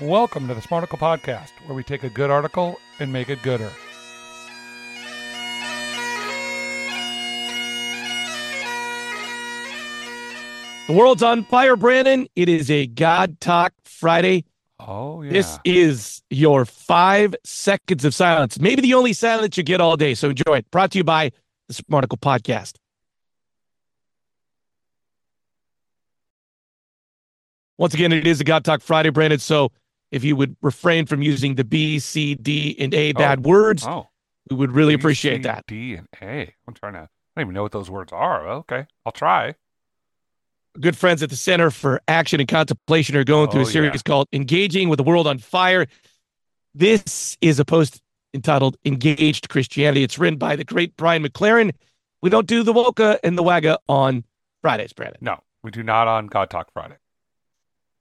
[0.00, 3.72] Welcome to the Smarticle Podcast, where we take a good article and make it gooder.
[10.86, 12.28] The world's on fire, Brandon.
[12.36, 14.44] It is a God Talk Friday.
[14.78, 15.32] Oh, yeah.
[15.32, 20.14] This is your five seconds of silence, maybe the only silence you get all day.
[20.14, 20.70] So enjoy it.
[20.70, 21.32] Brought to you by
[21.66, 22.74] the Smarticle Podcast.
[27.78, 29.40] Once again, it is a God Talk Friday, Brandon.
[29.40, 29.72] So
[30.10, 33.86] if you would refrain from using the B, C, D, and A oh, bad words,
[33.86, 34.08] oh,
[34.50, 35.64] we would really B, appreciate C, that.
[35.66, 36.54] D and A.
[36.66, 37.00] I'm trying to.
[37.00, 38.48] I don't even know what those words are.
[38.48, 39.54] Okay, I'll try.
[40.80, 43.92] good friends at the Center for Action and Contemplation are going through Oh, a series
[43.94, 44.00] yeah.
[44.04, 45.86] called Engaging with the World on Fire.
[46.74, 48.00] This is a post
[48.34, 50.02] entitled Engaged Christianity.
[50.02, 51.72] It's written by the great Brian McLaren.
[52.22, 54.24] We don't do the Woka and the Wagga on
[54.62, 55.18] Fridays, Brandon.
[55.20, 56.96] No, we do not on God Talk Friday.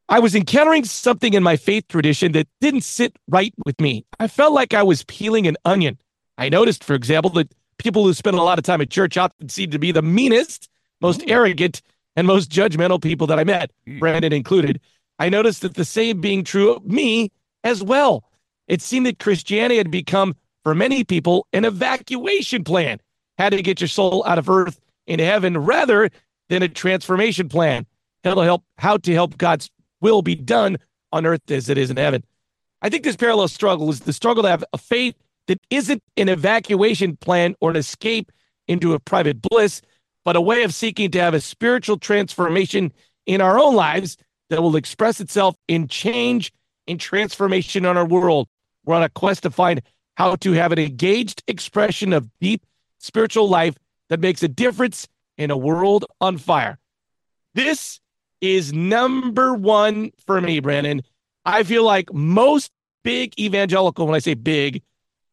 [0.10, 4.06] I was encountering something in my faith tradition that didn't sit right with me.
[4.20, 5.98] I felt like I was peeling an onion.
[6.38, 9.50] I noticed, for example, that people who spend a lot of time at church often
[9.50, 10.70] seem to be the meanest,
[11.02, 11.30] most Ooh.
[11.32, 11.82] arrogant,
[12.16, 14.00] and most judgmental people that I met, hmm.
[14.00, 14.80] Brandon included.
[15.20, 17.32] I noticed that the same being true of me
[17.64, 18.24] as well.
[18.68, 23.00] It seemed that Christianity had become, for many people, an evacuation plan,
[23.38, 26.10] how to get your soul out of earth into heaven rather
[26.50, 27.86] than a transformation plan.
[28.24, 29.70] How to help, how to help God's
[30.02, 30.78] will be done
[31.12, 32.24] on earth as it is in heaven.
[32.82, 35.16] I think this parallel struggle is the struggle to have a faith
[35.48, 38.32] that isn't an evacuation plan or an escape
[38.68, 39.82] into a private bliss,
[40.26, 42.92] but a way of seeking to have a spiritual transformation
[43.26, 44.18] in our own lives
[44.50, 46.52] that will express itself in change
[46.88, 48.48] and transformation on our world.
[48.86, 49.82] We're on a quest to find
[50.16, 52.66] how to have an engaged expression of deep
[53.00, 53.76] spiritual life
[54.10, 56.80] that makes a difference in a world on fire.
[57.54, 58.00] This
[58.42, 61.02] is number one for me, Brandon.
[61.46, 62.72] I feel like most
[63.04, 64.82] big evangelical, when I say big,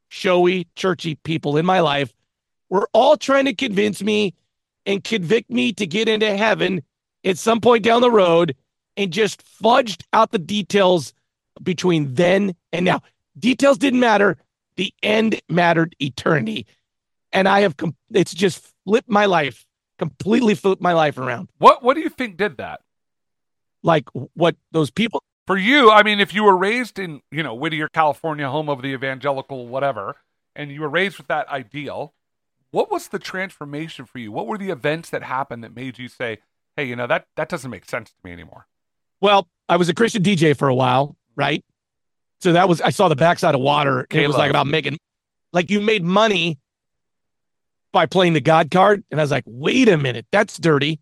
[0.08, 2.12] showy, churchy people in my life,
[2.70, 4.34] were all trying to convince me
[4.86, 6.82] and convict me to get into heaven
[7.24, 8.54] at some point down the road
[8.96, 11.12] and just fudged out the details
[11.62, 13.02] between then and now.
[13.38, 14.36] Details didn't matter.
[14.76, 16.66] The end mattered eternity.
[17.32, 19.66] And I have, com- it's just flipped my life,
[19.98, 21.48] completely flipped my life around.
[21.58, 22.80] What What do you think did that
[23.84, 25.92] Like what those people, for you?
[25.92, 29.68] I mean, if you were raised in you know Whittier, California, home of the evangelical
[29.68, 30.16] whatever,
[30.56, 32.14] and you were raised with that ideal,
[32.72, 34.32] what was the transformation for you?
[34.32, 36.38] What were the events that happened that made you say,
[36.76, 38.66] "Hey, you know that that doesn't make sense to me anymore"?
[39.24, 41.64] well, I was a Christian DJ for a while, right?
[42.40, 44.06] So that was, I saw the backside of water.
[44.10, 44.98] and It was like about making,
[45.54, 46.58] like you made money
[47.90, 49.02] by playing the God card.
[49.10, 51.00] And I was like, wait a minute, that's dirty.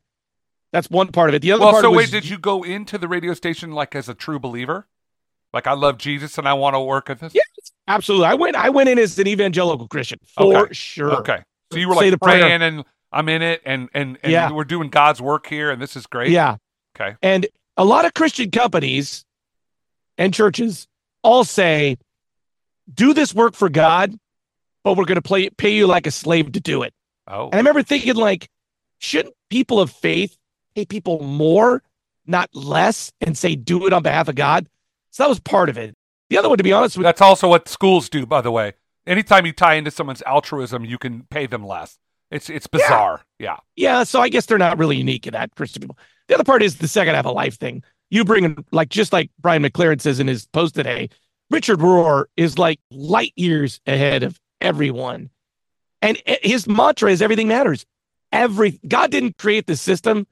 [0.72, 1.42] That's one part of it.
[1.42, 3.94] The other Well, part so was, wait, did you go into the radio station like
[3.94, 4.86] as a true believer?
[5.52, 7.34] Like I love Jesus and I want to work at this.
[7.34, 7.42] Yeah,
[7.86, 8.26] absolutely.
[8.28, 10.72] I went, I went in as an evangelical Christian for Okay.
[10.74, 11.12] sure.
[11.16, 11.42] Okay.
[11.72, 12.40] So you were like the prayer.
[12.40, 14.50] praying and I'm in it and and and Yeah.
[14.50, 16.30] we're doing God's work here and this is great.
[16.30, 16.56] Yeah.
[16.96, 17.16] Okay.
[17.22, 17.46] And
[17.76, 19.24] a lot of Christian companies
[20.16, 20.86] and churches
[21.22, 21.96] all say,
[22.92, 24.14] do this work for God,
[24.84, 26.92] but we're going to play, pay you like a slave to do it.
[27.28, 27.44] Oh.
[27.46, 28.48] And I remember thinking, like,
[28.98, 30.36] shouldn't people of faith
[30.74, 31.82] pay people more,
[32.26, 34.68] not less, and say, do it on behalf of God?
[35.10, 35.94] So that was part of it.
[36.30, 38.72] The other one, to be honest with That's also what schools do, by the way.
[39.06, 41.98] Anytime you tie into someone's altruism, you can pay them less.
[42.30, 43.22] It's it's bizarre.
[43.38, 43.58] Yeah.
[43.76, 45.98] yeah, so I guess they're not really unique in that, Christian people.
[46.28, 47.82] The other part is the second half of life thing.
[48.10, 51.10] You bring in, like, just like Brian McLaren says in his post today,
[51.50, 55.28] Richard Rohr is like light years ahead of everyone.
[56.00, 57.84] And eh, his mantra is everything matters.
[58.32, 60.26] Every God didn't create the system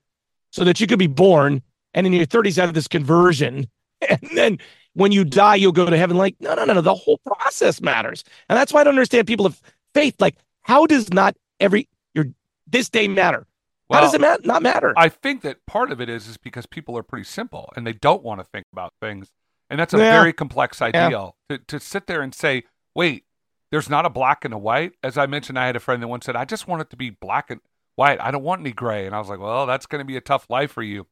[0.50, 1.62] so that you could be born
[1.94, 3.66] and in your 30s have this conversion.
[4.08, 4.58] And then
[4.94, 6.16] when you die, you'll go to heaven.
[6.16, 6.80] Like, no, no, no, no.
[6.80, 8.24] The whole process matters.
[8.48, 9.60] And that's why I don't understand people of
[9.92, 10.14] faith.
[10.18, 12.24] Like, how does not every your
[12.66, 13.46] this day matter?
[13.92, 14.94] how does it ma- not matter?
[14.96, 17.92] I think that part of it is is because people are pretty simple and they
[17.92, 19.28] don't want to think about things.
[19.68, 20.10] And that's a Yeah.
[20.10, 21.36] very complex ideal.
[21.50, 22.62] To to sit there and say,
[22.94, 23.24] wait,
[23.70, 24.92] there's not a black and a white.
[25.02, 26.96] As I mentioned, I had a friend that once said, I just want it to
[26.96, 27.60] be black and
[28.00, 28.18] white.
[28.18, 29.04] I don't want any gray.
[29.04, 31.06] And I was like, Well, that's gonna be a tough life for you.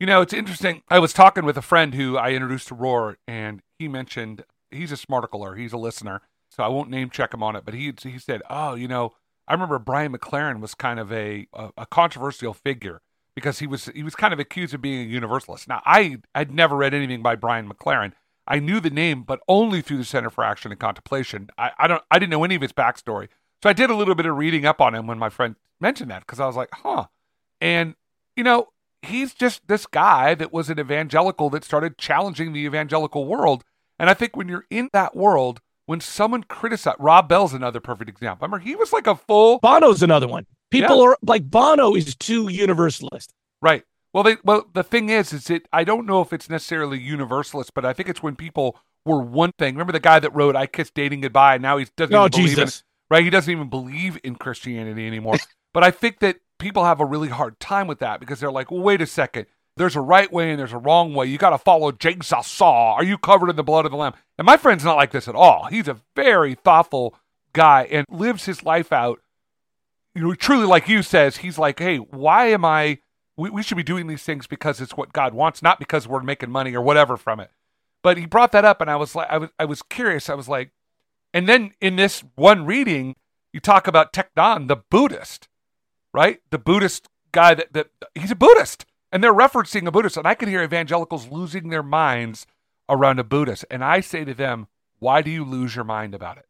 [0.00, 0.82] You know, it's interesting.
[0.88, 4.92] I was talking with a friend who I introduced to Rohr, and he mentioned he's
[4.92, 7.64] a smarticler, he's a listener, so I won't name check him on it.
[7.64, 9.12] But he he said, "Oh, you know,
[9.46, 13.02] I remember Brian McLaren was kind of a a, a controversial figure
[13.34, 15.68] because he was he was kind of accused of being a universalist.
[15.68, 18.12] Now, I I'd never read anything by Brian McLaren.
[18.48, 21.50] I knew the name, but only through the Center for Action and Contemplation.
[21.58, 23.28] I, I don't I didn't know any of his backstory,
[23.62, 26.10] so I did a little bit of reading up on him when my friend mentioned
[26.10, 27.06] that because I was like, huh.
[27.60, 27.94] And
[28.36, 28.68] you know,
[29.02, 33.64] he's just this guy that was an evangelical that started challenging the evangelical world.
[33.98, 38.10] And I think when you're in that world, when someone criticized Rob Bell's another perfect
[38.10, 38.46] example.
[38.46, 40.46] Remember, he was like a full Bono's another one.
[40.70, 41.10] People yeah.
[41.10, 43.32] are like Bono is too universalist.
[43.62, 43.84] Right.
[44.12, 47.72] Well, they well the thing is, is it I don't know if it's necessarily universalist,
[47.74, 49.74] but I think it's when people were one thing.
[49.74, 51.58] Remember the guy that wrote "I Kissed Dating Goodbye"?
[51.58, 52.14] Now he doesn't.
[52.14, 52.82] Oh Jesus!
[53.08, 55.36] Right, he doesn't even believe in Christianity anymore.
[55.72, 58.70] but I think that people have a really hard time with that because they're like,
[58.70, 59.46] well, wait a second.
[59.76, 61.26] There's a right way and there's a wrong way.
[61.26, 62.94] You got to follow Jesus saw.
[62.94, 64.14] Are you covered in the blood of the Lamb?
[64.38, 65.66] And my friend's not like this at all.
[65.66, 67.14] He's a very thoughtful
[67.52, 69.20] guy and lives his life out.
[70.14, 73.00] You know, truly, like you says, he's like, hey, why am I?
[73.36, 76.22] We, we should be doing these things because it's what God wants, not because we're
[76.22, 77.50] making money or whatever from it.
[78.02, 80.30] But he brought that up, and I was like, I was, I was curious.
[80.30, 80.70] I was like,
[81.36, 83.14] and then in this one reading,
[83.52, 85.48] you talk about Thich the Buddhist,
[86.14, 86.40] right?
[86.48, 90.16] The Buddhist guy that, that he's a Buddhist and they're referencing a Buddhist.
[90.16, 92.46] And I can hear evangelicals losing their minds
[92.88, 93.66] around a Buddhist.
[93.70, 94.68] And I say to them,
[94.98, 96.46] why do you lose your mind about it?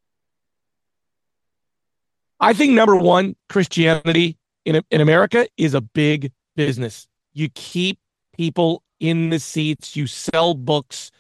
[2.38, 7.08] I think number one, Christianity in, in America is a big business.
[7.32, 7.98] You keep
[8.36, 11.10] people in the seats, you sell books.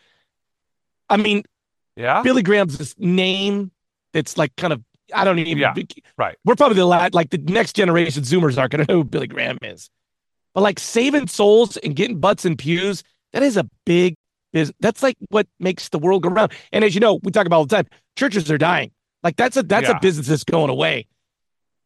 [1.10, 1.42] I mean,
[1.96, 3.70] yeah, Billy Graham's this name
[4.12, 4.82] that's like kind of
[5.14, 5.58] I don't even.
[5.58, 5.74] Yeah,
[6.16, 6.36] right.
[6.44, 9.26] We're probably the last, like the next generation Zoomers aren't going to know who Billy
[9.26, 9.90] Graham is,
[10.54, 13.02] but like saving souls and getting butts in pews,
[13.32, 14.16] that is a big
[14.52, 14.76] business.
[14.80, 16.52] That's like what makes the world go round.
[16.72, 18.90] And as you know, we talk about all the time, churches are dying.
[19.22, 19.96] Like that's a that's yeah.
[19.96, 21.06] a business that's going away.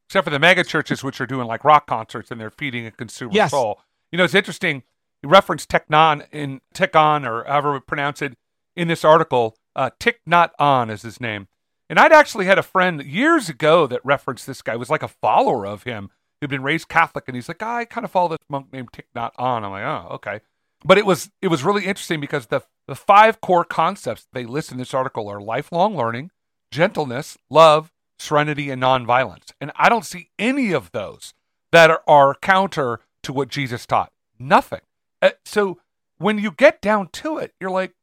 [0.08, 2.90] Except for the mega churches, which are doing like rock concerts and they're feeding a
[2.90, 3.52] consumer yes.
[3.52, 3.80] soul.
[4.10, 4.82] You know, it's interesting.
[5.22, 8.36] You referenced Technon in Tickon or however we pronounce it
[8.74, 9.56] in this article.
[9.74, 11.48] Uh, Thich Nhat Hanh is his name.
[11.88, 15.08] And I'd actually had a friend years ago that referenced this guy, was like a
[15.08, 18.38] follower of him who'd been raised Catholic, and he's like, I kind of follow this
[18.48, 19.64] monk named Thich Nhat Hanh.
[19.64, 20.40] I'm like, oh, okay.
[20.84, 24.72] But it was it was really interesting because the the five core concepts they list
[24.72, 26.30] in this article are lifelong learning,
[26.70, 29.52] gentleness, love, serenity, and nonviolence.
[29.60, 31.34] And I don't see any of those
[31.72, 34.12] that are, are counter to what Jesus taught.
[34.38, 34.80] Nothing.
[35.20, 35.78] Uh, so
[36.18, 37.94] when you get down to it, you're like,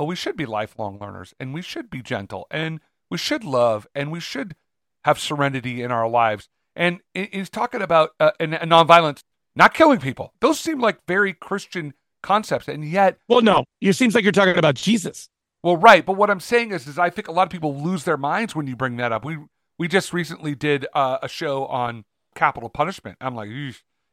[0.00, 2.80] well, we should be lifelong learners, and we should be gentle, and
[3.10, 4.56] we should love and we should
[5.04, 6.48] have serenity in our lives.
[6.74, 9.22] And he's talking about uh, and, and nonviolence,
[9.54, 10.32] not killing people.
[10.40, 11.92] Those seem like very Christian
[12.22, 15.28] concepts, and yet, well, no, it seems like you're talking about Jesus.
[15.62, 18.04] Well, right, but what I'm saying is, is I think a lot of people lose
[18.04, 19.22] their minds when you bring that up.
[19.22, 19.36] We
[19.78, 23.18] we just recently did uh, a show on capital punishment.
[23.20, 23.50] I'm like,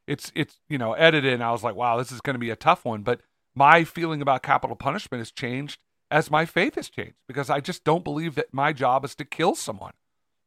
[0.06, 2.50] it's it's you know edited, and I was like, wow, this is going to be
[2.50, 3.04] a tough one.
[3.04, 3.22] But
[3.58, 5.80] my feeling about capital punishment has changed
[6.12, 9.26] as my faith has changed because I just don't believe that my job is to
[9.26, 9.94] kill someone.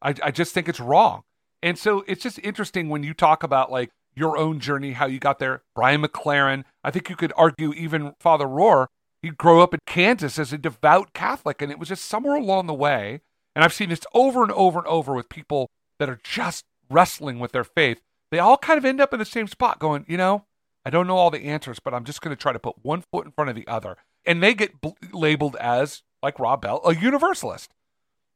[0.00, 1.22] I, I just think it's wrong.
[1.62, 5.18] And so it's just interesting when you talk about like your own journey, how you
[5.18, 5.62] got there.
[5.74, 8.86] Brian McLaren, I think you could argue even Father Rohr,
[9.22, 12.66] he grew up in Kansas as a devout Catholic, and it was just somewhere along
[12.66, 13.20] the way.
[13.54, 15.68] And I've seen this over and over and over with people
[15.98, 18.00] that are just wrestling with their faith.
[18.30, 20.44] They all kind of end up in the same spot going, you know,
[20.84, 23.02] I don't know all the answers, but I'm just going to try to put one
[23.12, 26.80] foot in front of the other and they get bl- labeled as like Rob Bell,
[26.84, 27.70] a universalist,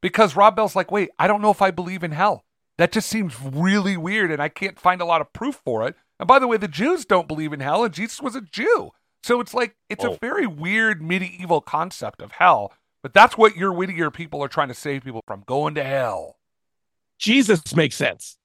[0.00, 2.44] because Rob Bell's like, wait, I don't know if I believe in hell.
[2.79, 5.94] That just seems really weird, and I can't find a lot of proof for it.
[6.19, 8.91] And by the way, the Jews don't believe in hell, and Jesus was a Jew.
[9.22, 12.72] So it's like it's a very weird medieval concept of hell.
[13.03, 16.36] But that's what your Whittier people are trying to save people from going to hell.
[17.19, 18.36] Jesus makes sense.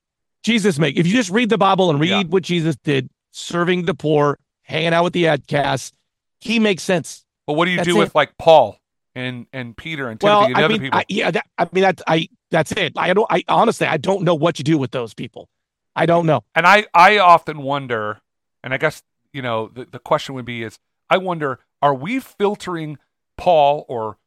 [0.43, 2.23] Jesus make if you just read the Bible and read yeah.
[2.23, 5.91] what Jesus did, serving the poor, hanging out with the outcasts,
[6.39, 7.25] he makes sense.
[7.45, 7.99] But what do you that's do it.
[7.99, 8.79] with like Paul
[9.15, 10.99] and and Peter and Timothy well, and I other mean, people?
[10.99, 12.93] I, yeah, that, I mean that's I that's it.
[12.95, 13.27] I don't.
[13.29, 15.49] I honestly, I don't know what you do with those people.
[15.95, 16.43] I don't know.
[16.55, 18.21] And I I often wonder,
[18.63, 22.19] and I guess you know the the question would be is I wonder are we
[22.19, 22.97] filtering
[23.37, 24.17] Paul or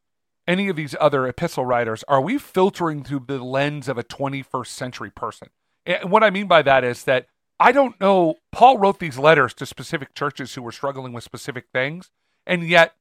[0.47, 2.03] any of these other epistle writers?
[2.07, 5.49] Are we filtering through the lens of a 21st century person?
[5.85, 7.27] And what I mean by that is that
[7.63, 8.35] I don't know.
[8.51, 12.11] Paul wrote these letters to specific churches who were struggling with specific things,
[12.45, 12.95] and yet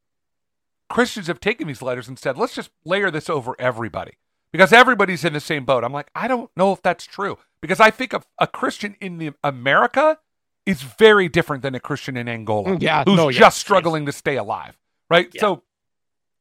[0.89, 4.13] Christians have taken these letters and said, let's just layer this over everybody
[4.53, 5.83] because everybody's in the same boat.
[5.83, 9.19] I'm like, I don't know if that's true because I think a, a Christian in
[9.19, 10.19] the America
[10.65, 14.05] is very different than a Christian in Angola, mm, yeah, who's no, just yes, struggling
[14.05, 14.15] yes.
[14.15, 14.79] to stay alive,
[15.11, 15.29] right?
[15.35, 15.41] Yeah.
[15.41, 15.63] So,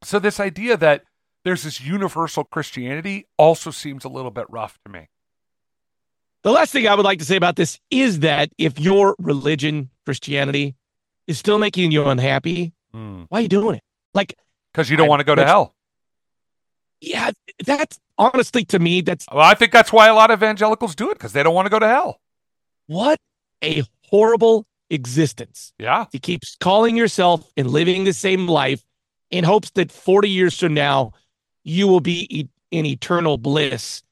[0.04, 1.06] so this idea that
[1.44, 5.10] there's this universal Christianity also seems a little bit rough to me.
[6.44, 9.90] The last thing I would like to say about this is that if your religion,
[10.06, 10.76] Christianity,
[11.28, 13.26] is still making you unhappy, mm.
[13.30, 13.84] why are you doing it?
[14.14, 14.36] Like,
[14.74, 15.76] because you don't want to go to hell.
[17.00, 17.32] Yeah,
[17.66, 19.26] that's honestly to me, that's.
[19.32, 21.68] Well, I think that's why a lot of evangelicals do it because they don't want
[21.68, 22.20] to go to hell.
[22.88, 23.20] What
[23.64, 25.74] a horrible existence.
[25.80, 26.06] Yeah.
[26.12, 28.84] To keep calling yourself and living the same life
[29.30, 31.14] in hopes that 40 years from now,
[31.64, 34.04] you will be e- in eternal bliss.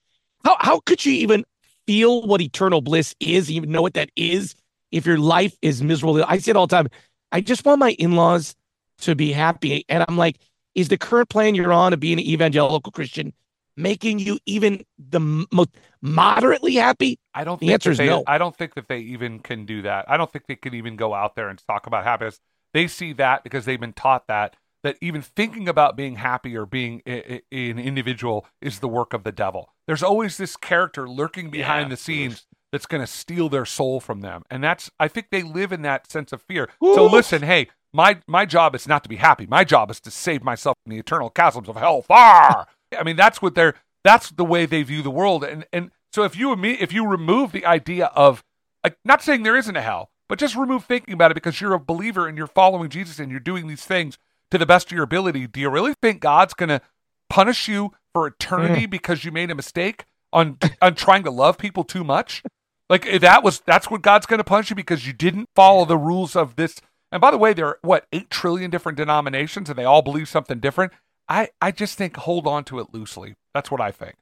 [0.43, 1.43] How, how could you even
[1.89, 4.53] feel what eternal bliss is, even know what that is,
[4.91, 6.23] if your life is miserable?
[6.27, 6.87] I say it all the time.
[7.31, 8.55] I just want my in laws
[8.99, 9.85] to be happy.
[9.89, 10.37] And I'm like,
[10.75, 13.33] is the current plan you're on of being an evangelical Christian
[13.75, 15.19] making you even the
[15.51, 15.71] most
[16.03, 17.17] moderately happy?
[17.33, 17.59] I don't.
[17.59, 18.23] The think answer is they, no.
[18.27, 20.05] I don't think that they even can do that.
[20.07, 22.39] I don't think they can even go out there and talk about happiness.
[22.71, 26.65] They see that because they've been taught that that even thinking about being happy or
[26.65, 29.73] being a, a- an individual is the work of the devil.
[29.87, 31.89] There's always this character lurking behind Yeah.
[31.89, 34.91] the scenes that's going to steal their soul from them, and that's.
[34.99, 36.69] I think they live in that sense of fear.
[36.81, 37.67] So listen, hey.
[37.91, 39.47] My my job is not to be happy.
[39.47, 42.67] My job is to save myself from the eternal chasms of hell far.
[42.95, 45.43] I mean, that's what they're that's the way they view the world.
[45.43, 48.43] And and so if you if you remove the idea of
[48.83, 51.73] like not saying there isn't a hell, but just remove thinking about it because you're
[51.73, 54.19] a believer and you're following Jesus and you're doing these things
[54.51, 55.47] to the best of your ability.
[55.47, 56.81] Do you really think God's gonna
[57.29, 61.83] punish you for eternity because you made a mistake on on trying to love people
[61.83, 62.43] too much?
[62.89, 65.97] Like if that was that's what God's gonna punish you because you didn't follow the
[65.97, 66.81] rules of this.
[67.11, 70.27] And by the way, there are what eight trillion different denominations, and they all believe
[70.27, 70.93] something different.
[71.27, 73.35] I I just think hold on to it loosely.
[73.53, 74.15] That's what I think.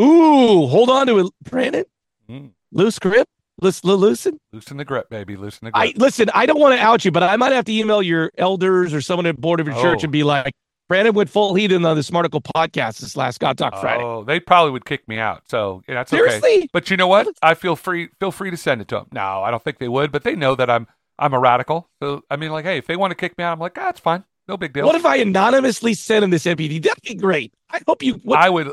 [0.00, 1.84] Ooh, hold on to it, Brandon.
[2.28, 2.50] Mm.
[2.70, 3.28] Loose grip.
[3.60, 4.38] Loose, loosen.
[4.52, 5.36] Loosen the grip, baby.
[5.36, 5.96] Loosen the grip.
[5.96, 6.30] I listen.
[6.34, 9.00] I don't want to out you, but I might have to email your elders or
[9.00, 10.04] someone at the board of your church Oh.
[10.04, 10.52] and be like,
[10.88, 14.02] Brandon went full heat on the Smarticle podcast this last God Talk Friday.
[14.02, 15.42] Oh, they probably would kick me out.
[15.48, 16.18] So yeah, that's okay.
[16.22, 16.70] Seriously?
[16.72, 17.28] But you know what?
[17.42, 18.08] I feel free.
[18.20, 19.06] Feel free to send it to them.
[19.12, 20.86] No, I don't think they would, but they know that I'm
[21.18, 21.88] I'm a radical.
[22.00, 23.82] So I mean, like, hey, if they want to kick me out, I'm like, ah,
[23.86, 24.24] that's fine.
[24.46, 24.86] No big deal.
[24.86, 26.82] What if I anonymously send him this MPD?
[26.82, 27.52] That'd be great.
[27.70, 28.14] I hope you.
[28.24, 28.72] What, I would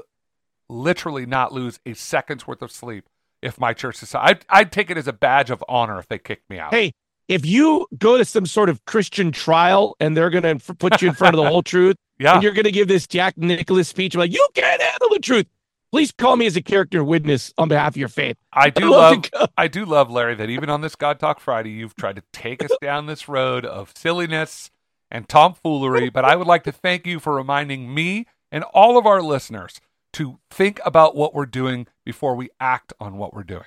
[0.70, 3.06] literally not lose a second's worth of sleep
[3.46, 4.46] if my church decided.
[4.50, 6.74] I'd, I'd take it as a badge of honor if they kicked me out.
[6.74, 6.94] hey,
[7.28, 11.10] if you go to some sort of Christian trial and they're going to put you
[11.10, 13.88] in front of the whole truth, yeah, and you're going to give this Jack Nicholas
[13.88, 15.48] speech, like you can't handle the truth.
[15.92, 18.36] Please call me as a character witness on behalf of your faith.
[18.52, 19.50] I do love love.
[19.58, 22.64] I do love Larry that even on this God Talk Friday, you've tried to take
[22.64, 24.72] us down this road of silliness
[25.10, 26.10] and tomfoolery.
[26.10, 29.80] But I would like to thank you for reminding me and all of our listeners
[30.16, 33.66] to think about what we're doing before we act on what we're doing.